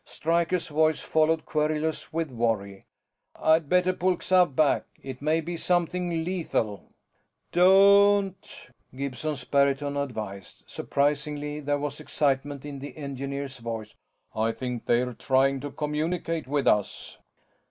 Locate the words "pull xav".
3.93-4.55